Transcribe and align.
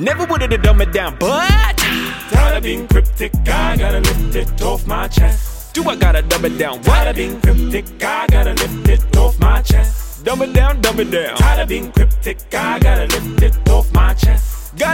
Never 0.00 0.24
would've 0.24 0.62
dumb 0.62 0.80
it 0.80 0.92
down, 0.92 1.14
but 1.20 1.76
Tired 2.30 2.56
of 2.56 2.62
being 2.62 2.88
cryptic, 2.88 3.32
I 3.46 3.76
gotta 3.76 4.00
lift 4.00 4.34
it 4.34 4.62
off 4.62 4.86
my 4.86 5.06
chest. 5.08 5.74
do 5.74 5.86
I 5.90 5.94
gotta 5.94 6.22
dumb 6.22 6.46
it 6.46 6.56
down? 6.56 6.80
Tired 6.80 7.08
of 7.08 7.16
being 7.16 7.38
cryptic, 7.42 7.84
I 8.02 8.26
gotta 8.28 8.54
lift 8.54 8.88
it 8.88 9.16
off 9.18 9.38
my 9.38 9.60
chest. 9.60 10.24
Dumb 10.24 10.40
it 10.40 10.54
down, 10.54 10.80
dumb 10.80 11.00
it 11.00 11.10
down. 11.10 11.36
Tired 11.36 11.60
of 11.60 11.68
being 11.68 11.92
cryptic, 11.92 12.38
I 12.54 12.78
gotta 12.78 13.14
lift 13.14 13.42
it 13.42 13.49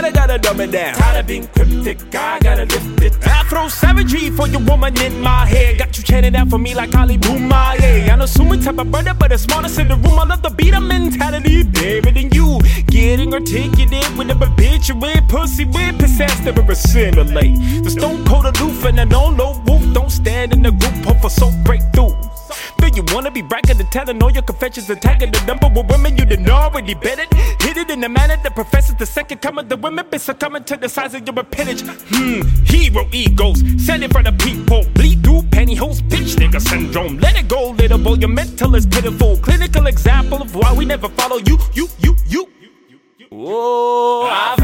chest. 0.07 0.27
Gotta, 0.27 0.39
dumb 0.39 0.61
it 0.61 0.71
down. 0.71 0.93
Tired 0.95 1.19
of 1.19 1.27
being 1.27 1.47
cryptic, 1.47 2.15
I 2.15 2.39
gotta 2.39 2.65
lift 2.65 3.01
it. 3.01 3.27
Afro 3.27 3.67
savagery 3.67 4.29
for 4.29 4.47
your 4.47 4.61
woman 4.61 4.97
in 5.01 5.19
my 5.21 5.45
head. 5.45 5.77
Got 5.77 5.97
you 5.97 6.03
chanting 6.03 6.35
out 6.35 6.49
for 6.49 6.57
me 6.57 6.75
like 6.75 6.93
Ali 6.95 7.17
Bomaye. 7.17 8.09
I'm 8.09 8.21
assuming 8.21 8.61
type 8.61 8.79
of 8.79 8.91
brother, 8.91 9.13
but 9.13 9.29
the 9.29 9.37
smartest 9.37 9.79
in 9.79 9.87
the 9.87 9.95
room. 9.95 10.19
I 10.19 10.25
love 10.25 10.41
the 10.41 10.49
beat 10.49 10.73
of 10.73 10.83
mentality, 10.83 11.63
baby, 11.63 12.11
than 12.11 12.31
you. 12.31 12.59
Getting 12.87 13.33
articulate 13.33 14.17
whenever 14.17 14.45
bitch 14.45 14.89
you 14.89 14.95
with 14.95 15.27
pussy 15.29 15.65
with 15.65 15.97
pizzazz 15.99 16.43
never 16.43 16.69
assimilate. 16.71 17.83
The 17.83 17.89
stone 17.89 18.25
cold 18.25 18.45
aloof 18.45 18.85
and 18.85 18.99
an 18.99 19.13
on 19.13 19.37
low 19.37 19.53
roof. 19.67 19.93
Don't 19.93 20.11
stand 20.11 20.53
in 20.53 20.61
the 20.61 20.71
group, 20.71 21.05
hope 21.05 21.21
for 21.21 21.29
so 21.29 21.51
breakthrough. 21.63 22.13
You 22.95 23.03
wanna 23.13 23.31
be 23.31 23.41
bragging 23.41 23.79
and 23.79 23.91
telling 23.91 24.21
all 24.23 24.31
your 24.31 24.43
confessions, 24.43 24.89
attacking 24.89 25.31
the 25.31 25.43
number 25.45 25.67
of 25.67 25.89
women 25.89 26.17
you 26.17 26.25
didn't 26.25 26.49
already 26.49 26.93
bet 26.95 27.19
it. 27.19 27.33
Hit 27.61 27.77
it 27.77 27.89
in 27.89 28.01
the 28.01 28.09
manner 28.09 28.37
that 28.43 28.55
professes 28.55 28.95
the 28.95 29.05
second 29.05 29.41
coming. 29.41 29.67
The 29.67 29.77
women 29.77 30.05
been 30.09 30.19
succumbing 30.19 30.63
to 30.65 30.77
the 30.77 30.89
size 30.89 31.13
of 31.13 31.25
your 31.25 31.39
appendage. 31.39 31.81
Hmm, 31.81 32.41
hero 32.65 33.07
egos, 33.11 33.61
send 33.77 34.03
it 34.03 34.11
for 34.11 34.23
the 34.23 34.31
people. 34.31 34.83
Bleed 34.93 35.23
through 35.23 35.43
pantyhose, 35.53 36.01
bitch 36.01 36.35
nigga 36.37 36.59
syndrome. 36.59 37.19
Let 37.19 37.37
it 37.37 37.47
go, 37.47 37.71
little 37.71 37.99
boy, 37.99 38.15
your 38.15 38.29
mental 38.29 38.75
is 38.75 38.85
pitiful. 38.85 39.37
Clinical 39.37 39.87
example 39.87 40.41
of 40.41 40.55
why 40.55 40.73
we 40.73 40.85
never 40.85 41.09
follow 41.09 41.37
you, 41.37 41.57
you, 41.73 41.87
you, 41.99 42.15
you. 42.27 42.47
Oh, 43.31 44.23
I 44.25 44.55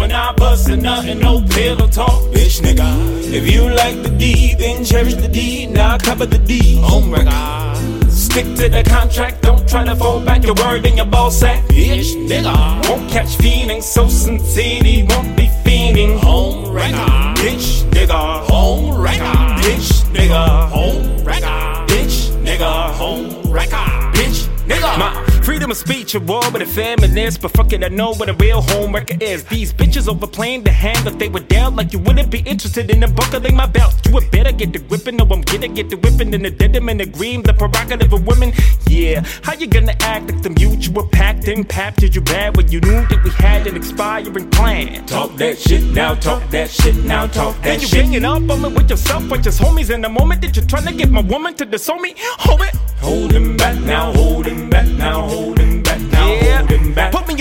when 0.00 0.12
I 0.12 0.32
bust 0.32 0.68
a 0.70 0.76
nut 0.76 1.04
no 1.18 1.42
pillow 1.42 1.86
talk, 1.86 2.22
bitch 2.32 2.60
nigga. 2.62 2.88
If 3.32 3.52
you 3.52 3.68
like 3.68 4.02
the 4.02 4.08
D, 4.08 4.54
then 4.54 4.82
cherish 4.82 5.14
the 5.14 5.28
D. 5.28 5.66
Now 5.66 5.98
cover 5.98 6.26
the 6.26 6.38
D. 6.38 6.80
Oh 6.82 7.02
my 7.02 7.22
god. 7.22 8.10
Stick 8.10 8.46
to 8.56 8.68
the 8.68 8.82
contract, 8.82 9.42
don't 9.42 9.68
try 9.68 9.84
to 9.84 9.94
fold 9.94 10.24
back 10.24 10.42
your 10.42 10.54
word 10.54 10.86
in 10.86 10.96
your 10.96 11.06
ball 11.06 11.30
sack, 11.30 11.62
bitch 11.68 12.10
nigga. 12.28 12.88
Won't 12.88 13.10
catch 13.10 13.36
feelings, 13.36 13.86
so 13.86 14.08
sincerely 14.08 15.04
won't 15.08 15.36
be 15.36 15.46
fiending. 15.64 16.18
Oh 16.22 16.64
Home 16.64 16.74
record, 16.74 17.36
bitch 17.38 17.84
nigga. 17.90 18.46
Oh 18.48 18.92
Home 18.92 19.02
record, 19.02 19.62
bitch 19.62 19.90
nigga. 20.14 20.42
Oh 20.42 20.66
Home 20.76 21.24
record, 21.24 21.88
bitch 21.90 22.16
nigga. 22.44 22.72
Home 23.00 23.52
record, 23.52 24.14
bitch 24.14 24.48
nigga. 24.66 24.98
My 24.98 25.29
of 25.70 25.76
speech, 25.76 26.14
a 26.14 26.20
war 26.20 26.42
with 26.52 26.62
a 26.62 26.66
feminist, 26.66 27.40
but 27.42 27.50
fuck 27.52 27.72
it, 27.72 27.84
I 27.84 27.88
know 27.88 28.12
what 28.14 28.28
a 28.28 28.34
real 28.34 28.60
home 28.60 28.94
record 28.94 29.22
is. 29.22 29.44
These 29.44 29.72
bitches 29.72 30.08
overplaying 30.08 30.64
the 30.64 30.72
hand 30.72 31.06
if 31.06 31.18
they 31.18 31.28
were 31.28 31.40
down, 31.40 31.76
like 31.76 31.92
you 31.92 31.98
wouldn't 31.98 32.30
be 32.30 32.40
interested 32.40 32.90
in 32.90 33.00
buckling 33.14 33.54
my 33.54 33.66
belt. 33.66 33.94
You 34.04 34.12
would 34.12 34.30
better 34.30 34.52
get 34.52 34.72
the 34.72 34.80
gripping, 34.80 35.16
no, 35.16 35.24
I'm 35.24 35.42
gonna 35.42 35.68
get 35.68 35.90
the 35.90 35.96
whipping 35.96 36.34
in 36.34 36.42
the 36.42 36.50
denim 36.50 36.88
and 36.88 36.98
the 36.98 37.06
green, 37.06 37.42
the 37.42 37.52
prerogative 37.54 38.12
of 38.12 38.26
women. 38.26 38.52
Yeah, 38.88 39.24
how 39.42 39.54
you 39.54 39.66
gonna 39.66 39.94
act 40.00 40.30
like 40.30 40.42
the 40.42 40.50
mutual 40.50 41.06
pact 41.08 41.46
impacted 41.46 42.14
you 42.14 42.22
bad 42.22 42.56
when 42.56 42.70
you 42.70 42.80
knew 42.80 43.06
that 43.06 43.22
we 43.22 43.30
had 43.30 43.66
an 43.66 43.76
expiring 43.76 44.50
plan? 44.50 45.06
Talk 45.06 45.36
that 45.36 45.58
shit 45.58 45.84
now, 45.84 46.14
talk 46.14 46.48
that 46.50 46.70
shit 46.70 46.96
now, 47.04 47.26
talk 47.26 47.56
that 47.62 47.62
shit. 47.62 47.72
And 47.72 47.82
you 47.82 47.88
shit. 47.88 47.98
bringing 48.00 48.24
up 48.24 48.50
on 48.50 48.62
me 48.62 48.68
with 48.68 48.90
yourself, 48.90 49.30
with 49.30 49.44
just 49.44 49.60
homies 49.60 49.94
in 49.94 50.00
the 50.00 50.08
moment 50.08 50.42
that 50.42 50.56
you're 50.56 50.66
trying 50.66 50.86
to 50.86 50.94
get 50.94 51.10
my 51.10 51.22
woman 51.22 51.54
to 51.54 51.64
disown 51.64 52.02
me. 52.02 52.14
Hold 52.18 52.62
it. 52.62 52.74
Hold 53.00 53.32
him 53.32 53.56
back 53.56 53.80
now, 53.80 54.12
hold 54.12 54.46
him 54.46 54.68
back 54.68 54.86
now, 54.86 55.22
hold 55.26 55.59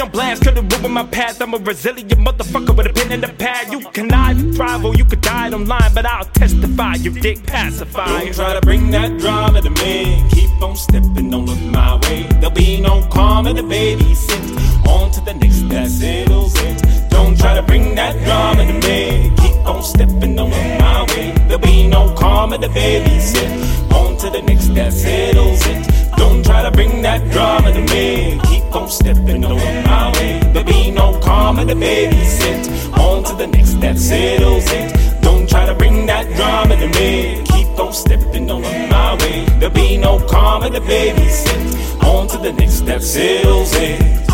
on 0.01 0.11
blast, 0.11 0.43
could've 0.43 0.71
ruined 0.71 0.93
my 0.93 1.05
path. 1.05 1.41
I'm 1.41 1.53
a 1.53 1.57
resilient 1.57 2.11
motherfucker 2.11 2.75
with 2.75 2.87
a 2.87 2.93
pen 2.93 3.11
in 3.11 3.21
the 3.21 3.27
pad. 3.27 3.71
You 3.71 3.79
can 3.91 4.11
either 4.13 4.51
thrive 4.53 4.85
or 4.85 4.95
you 4.95 5.05
could 5.05 5.21
die 5.21 5.51
online, 5.51 5.93
but 5.93 6.05
I'll 6.05 6.25
testify. 6.25 6.95
You 6.95 7.11
dick 7.11 7.45
pacifier. 7.45 8.07
Don't 8.07 8.33
try 8.33 8.53
to 8.53 8.61
bring 8.61 8.91
that 8.91 9.17
drama 9.19 9.61
to 9.61 9.69
me. 9.69 10.23
Keep 10.31 10.61
on 10.61 10.75
stepping, 10.75 11.29
don't 11.29 11.45
look 11.45 11.61
my 11.73 11.95
way. 12.03 12.23
There'll 12.39 12.51
be 12.51 12.81
no 12.81 13.01
calm 13.09 13.29
karma 13.43 13.53
to 13.53 13.63
babysit. 13.63 14.87
On 14.87 15.11
to 15.11 15.21
the 15.21 15.33
next, 15.33 15.69
that 15.69 15.87
settles 15.87 16.53
it. 16.57 17.09
Don't 17.09 17.37
try 17.39 17.53
to 17.55 17.63
bring 17.63 17.95
that 17.95 18.13
drama 18.25 18.65
to 18.65 18.73
me. 18.87 19.31
Keep 19.37 19.57
on 19.65 19.83
stepping, 19.83 20.35
don't 20.35 20.49
look 20.49 20.79
my 20.79 21.05
way. 21.09 21.31
There'll 21.47 21.59
be 21.59 21.87
no 21.87 22.13
calm 22.15 22.49
karma 22.49 22.57
to 22.57 22.69
babysit. 22.69 23.93
On 23.93 24.17
to 24.17 24.29
the 24.29 24.41
next, 24.41 24.73
that 24.75 24.91
settles 24.93 25.61
it. 25.67 25.79
Don't 26.17 26.43
try 26.43 26.63
to 26.63 26.71
bring 26.71 27.01
that 27.01 27.21
drama 27.31 27.71
to 27.71 27.81
me. 27.93 28.39
Keep 28.49 28.75
on 28.75 28.89
stepping, 28.89 29.41
don't 29.41 29.55
look 29.55 29.59
my 29.59 29.83
way. 29.83 29.88
Karma 31.69 31.81
to 31.81 31.87
babysit. 31.87 32.97
On 32.97 33.23
to 33.23 33.35
the 33.35 33.47
next, 33.47 33.79
that 33.81 33.97
settles 33.97 34.65
it. 34.71 35.21
Don't 35.21 35.47
try 35.47 35.65
to 35.65 35.75
bring 35.75 36.05
that 36.07 36.25
drama 36.35 36.75
to 36.75 36.87
me. 36.99 37.43
Keep 37.45 37.79
on 37.79 37.93
stepping, 37.93 38.47
don't 38.47 38.61
my 38.61 39.15
way. 39.21 39.45
There'll 39.59 39.73
be 39.73 39.97
no 39.97 40.19
karma 40.27 40.69
to 40.69 40.81
babysit. 40.81 42.03
On 42.03 42.27
to 42.27 42.37
the 42.37 42.53
next, 42.53 42.85
that 42.85 43.03
settles 43.03 43.73
it. 43.75 44.28